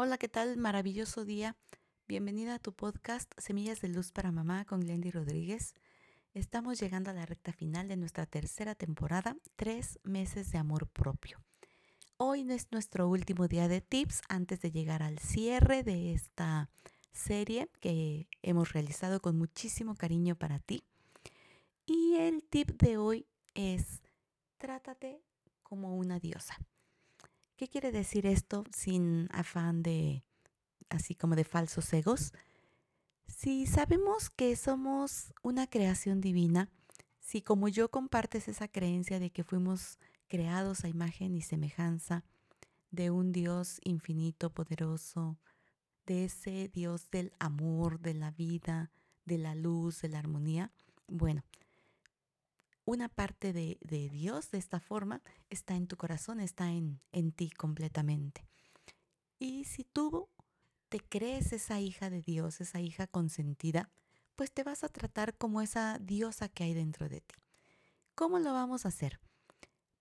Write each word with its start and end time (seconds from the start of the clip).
Hola, 0.00 0.16
¿qué 0.16 0.28
tal? 0.28 0.58
Maravilloso 0.58 1.24
día. 1.24 1.56
Bienvenida 2.06 2.54
a 2.54 2.58
tu 2.60 2.72
podcast 2.72 3.28
Semillas 3.36 3.80
de 3.80 3.88
Luz 3.88 4.12
para 4.12 4.30
Mamá 4.30 4.64
con 4.64 4.78
Glendy 4.78 5.10
Rodríguez. 5.10 5.74
Estamos 6.34 6.78
llegando 6.78 7.10
a 7.10 7.14
la 7.14 7.26
recta 7.26 7.52
final 7.52 7.88
de 7.88 7.96
nuestra 7.96 8.24
tercera 8.24 8.76
temporada, 8.76 9.36
tres 9.56 9.98
meses 10.04 10.52
de 10.52 10.58
amor 10.58 10.86
propio. 10.86 11.42
Hoy 12.16 12.48
es 12.48 12.68
nuestro 12.70 13.08
último 13.08 13.48
día 13.48 13.66
de 13.66 13.80
tips 13.80 14.22
antes 14.28 14.60
de 14.60 14.70
llegar 14.70 15.02
al 15.02 15.18
cierre 15.18 15.82
de 15.82 16.12
esta 16.12 16.70
serie 17.10 17.68
que 17.80 18.28
hemos 18.42 18.74
realizado 18.74 19.20
con 19.20 19.36
muchísimo 19.36 19.96
cariño 19.96 20.36
para 20.36 20.60
ti. 20.60 20.84
Y 21.86 22.14
el 22.18 22.44
tip 22.44 22.80
de 22.80 22.98
hoy 22.98 23.26
es, 23.54 24.00
trátate 24.58 25.20
como 25.64 25.96
una 25.96 26.20
diosa. 26.20 26.56
¿Qué 27.58 27.66
quiere 27.66 27.90
decir 27.90 28.24
esto 28.24 28.62
sin 28.72 29.28
afán 29.32 29.82
de, 29.82 30.22
así 30.90 31.16
como 31.16 31.34
de 31.34 31.42
falsos 31.42 31.92
egos? 31.92 32.32
Si 33.26 33.66
sabemos 33.66 34.30
que 34.30 34.54
somos 34.54 35.34
una 35.42 35.66
creación 35.66 36.20
divina, 36.20 36.70
si 37.18 37.42
como 37.42 37.66
yo 37.66 37.90
compartes 37.90 38.46
esa 38.46 38.68
creencia 38.68 39.18
de 39.18 39.30
que 39.30 39.42
fuimos 39.42 39.98
creados 40.28 40.84
a 40.84 40.88
imagen 40.88 41.34
y 41.34 41.42
semejanza 41.42 42.22
de 42.92 43.10
un 43.10 43.32
Dios 43.32 43.80
infinito, 43.82 44.50
poderoso, 44.50 45.36
de 46.06 46.26
ese 46.26 46.68
Dios 46.68 47.10
del 47.10 47.32
amor, 47.40 47.98
de 47.98 48.14
la 48.14 48.30
vida, 48.30 48.92
de 49.24 49.36
la 49.36 49.56
luz, 49.56 50.00
de 50.00 50.10
la 50.10 50.20
armonía, 50.20 50.70
bueno, 51.08 51.42
una 52.88 53.10
parte 53.10 53.52
de, 53.52 53.78
Dios 54.10 54.50
de 54.50 54.56
esta 54.56 54.80
forma 54.80 55.22
está 55.50 55.74
en 55.74 55.88
tu 55.88 55.98
corazón, 55.98 56.40
está 56.40 56.70
en, 56.70 57.02
en 57.12 57.32
ti 57.32 57.50
completamente. 57.50 58.46
Y 59.38 59.64
si 59.64 59.84
tú 59.84 60.30
te 60.88 60.98
crees 60.98 61.52
esa 61.52 61.80
hija 61.80 62.08
de 62.08 62.22
Dios, 62.22 62.62
esa 62.62 62.80
hija 62.80 63.06
consentida, 63.06 63.90
pues 64.36 64.52
te 64.52 64.64
vas 64.64 64.84
a 64.84 64.88
tratar 64.88 65.36
como 65.36 65.60
esa 65.60 65.98
diosa 65.98 66.48
que 66.48 66.64
hay 66.64 66.72
dentro 66.72 67.10
de 67.10 67.20
ti. 67.20 67.34
¿Cómo 68.14 68.38
lo 68.38 68.54
vamos 68.54 68.86
a 68.86 68.88
hacer? 68.88 69.20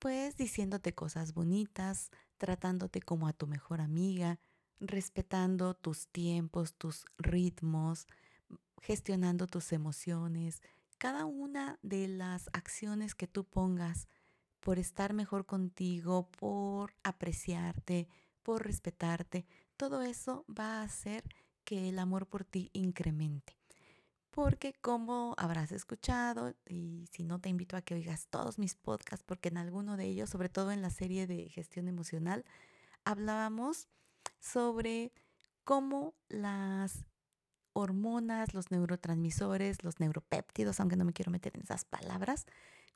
Pues 0.00 0.36
diciéndote 0.36 0.92
cosas 0.92 1.34
bonitas, 1.34 2.10
tratándote 2.36 3.00
como 3.00 3.28
a 3.28 3.32
tu 3.32 3.46
mejor 3.46 3.80
amiga, 3.80 4.40
respetando 4.80 5.74
tus 5.74 6.08
tiempos, 6.08 6.74
tus 6.74 7.04
ritmos, 7.16 8.08
gestionando 8.80 9.46
tus 9.46 9.70
emociones, 9.70 10.60
cada 11.02 11.24
una 11.24 11.80
de 11.82 12.06
las 12.06 12.48
acciones 12.52 13.16
que 13.16 13.26
tú 13.26 13.42
pongas 13.42 14.06
por 14.60 14.78
estar 14.78 15.14
mejor 15.14 15.46
contigo, 15.46 16.30
por 16.30 16.94
apreciarte, 17.02 18.06
por 18.44 18.64
respetarte, 18.64 19.44
todo 19.76 20.02
eso 20.02 20.44
va 20.48 20.76
a 20.76 20.82
hacer 20.84 21.24
que 21.64 21.88
el 21.88 21.98
amor 21.98 22.28
por 22.28 22.44
ti 22.44 22.70
incremente. 22.72 23.58
Porque 24.30 24.74
como 24.74 25.34
habrás 25.38 25.72
escuchado, 25.72 26.54
y 26.68 27.08
si 27.10 27.24
no 27.24 27.40
te 27.40 27.48
invito 27.48 27.76
a 27.76 27.82
que 27.82 27.94
oigas 27.94 28.28
todos 28.28 28.60
mis 28.60 28.76
podcasts, 28.76 29.24
porque 29.26 29.48
en 29.48 29.56
alguno 29.56 29.96
de 29.96 30.04
ellos, 30.04 30.30
sobre 30.30 30.50
todo 30.50 30.70
en 30.70 30.82
la 30.82 30.90
serie 30.90 31.26
de 31.26 31.48
gestión 31.48 31.88
emocional, 31.88 32.44
hablábamos 33.04 33.88
sobre 34.38 35.12
cómo 35.64 36.14
las 36.28 37.04
hormonas, 37.72 38.54
los 38.54 38.70
neurotransmisores, 38.70 39.82
los 39.82 40.00
neuropéptidos, 40.00 40.80
aunque 40.80 40.96
no 40.96 41.04
me 41.04 41.12
quiero 41.12 41.30
meter 41.30 41.56
en 41.56 41.62
esas 41.62 41.84
palabras, 41.84 42.46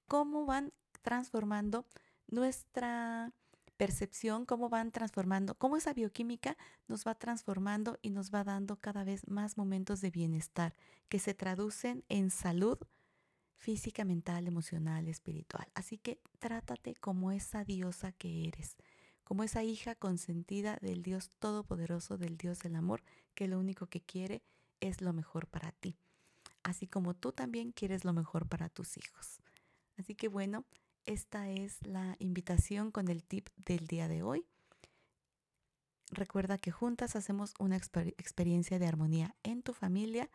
cómo 0.06 0.46
van 0.46 0.72
transformando 1.02 1.86
nuestra 2.28 3.32
percepción, 3.76 4.46
cómo 4.46 4.68
van 4.68 4.90
transformando, 4.90 5.54
cómo 5.54 5.76
esa 5.76 5.92
bioquímica 5.92 6.56
nos 6.88 7.06
va 7.06 7.14
transformando 7.14 7.98
y 8.02 8.10
nos 8.10 8.32
va 8.32 8.44
dando 8.44 8.76
cada 8.76 9.04
vez 9.04 9.28
más 9.28 9.56
momentos 9.56 10.00
de 10.00 10.10
bienestar 10.10 10.74
que 11.08 11.18
se 11.18 11.34
traducen 11.34 12.04
en 12.08 12.30
salud 12.30 12.78
física, 13.56 14.04
mental, 14.04 14.46
emocional, 14.46 15.08
espiritual. 15.08 15.66
Así 15.74 15.98
que 15.98 16.20
trátate 16.38 16.94
como 16.94 17.32
esa 17.32 17.64
diosa 17.64 18.12
que 18.12 18.48
eres, 18.48 18.76
como 19.24 19.42
esa 19.42 19.62
hija 19.62 19.94
consentida 19.94 20.78
del 20.80 21.02
Dios 21.02 21.30
Todopoderoso, 21.38 22.16
del 22.16 22.36
Dios 22.36 22.60
del 22.60 22.76
Amor, 22.76 23.02
que 23.34 23.48
lo 23.48 23.58
único 23.58 23.86
que 23.86 24.00
quiere 24.00 24.42
es 24.80 25.00
lo 25.00 25.12
mejor 25.12 25.46
para 25.46 25.72
ti, 25.72 25.96
así 26.62 26.86
como 26.86 27.14
tú 27.14 27.32
también 27.32 27.72
quieres 27.72 28.04
lo 28.04 28.12
mejor 28.12 28.48
para 28.48 28.68
tus 28.68 28.96
hijos. 28.96 29.40
Así 29.96 30.14
que 30.14 30.28
bueno, 30.28 30.64
esta 31.06 31.48
es 31.50 31.86
la 31.86 32.16
invitación 32.18 32.90
con 32.90 33.08
el 33.08 33.22
tip 33.24 33.48
del 33.56 33.86
día 33.86 34.08
de 34.08 34.22
hoy. 34.22 34.46
Recuerda 36.10 36.58
que 36.58 36.70
juntas 36.70 37.16
hacemos 37.16 37.54
una 37.58 37.76
experiencia 37.76 38.78
de 38.78 38.86
armonía 38.86 39.34
en 39.42 39.62
tu 39.62 39.72
familia 39.72 40.30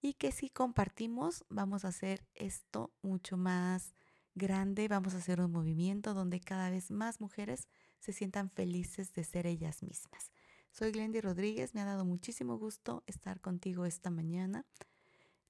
y 0.00 0.14
que 0.14 0.32
si 0.32 0.48
compartimos 0.48 1.44
vamos 1.48 1.84
a 1.84 1.88
hacer 1.88 2.26
esto 2.34 2.92
mucho 3.02 3.36
más 3.36 3.94
grande, 4.34 4.88
vamos 4.88 5.14
a 5.14 5.18
hacer 5.18 5.40
un 5.40 5.52
movimiento 5.52 6.14
donde 6.14 6.40
cada 6.40 6.70
vez 6.70 6.90
más 6.90 7.20
mujeres 7.20 7.68
se 7.98 8.12
sientan 8.12 8.48
felices 8.48 9.12
de 9.12 9.24
ser 9.24 9.46
ellas 9.46 9.82
mismas. 9.82 10.32
Soy 10.70 10.92
Glendy 10.92 11.20
Rodríguez, 11.20 11.74
me 11.74 11.80
ha 11.80 11.84
dado 11.84 12.04
muchísimo 12.04 12.56
gusto 12.56 13.02
estar 13.06 13.40
contigo 13.40 13.84
esta 13.84 14.10
mañana. 14.10 14.64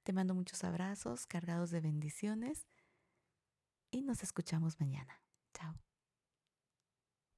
Te 0.02 0.12
mando 0.12 0.34
muchos 0.34 0.64
abrazos 0.64 1.26
cargados 1.26 1.70
de 1.70 1.80
bendiciones 1.80 2.66
y 3.90 4.02
nos 4.02 4.22
escuchamos 4.22 4.80
mañana. 4.80 5.20
Chao. 5.52 5.74